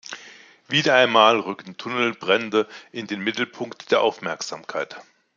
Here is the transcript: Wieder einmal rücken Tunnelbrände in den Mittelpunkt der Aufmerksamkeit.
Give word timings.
Wieder 0.67 0.95
einmal 0.95 1.39
rücken 1.39 1.77
Tunnelbrände 1.77 2.67
in 2.91 3.05
den 3.05 3.19
Mittelpunkt 3.23 3.91
der 3.91 4.01
Aufmerksamkeit. 4.01 4.99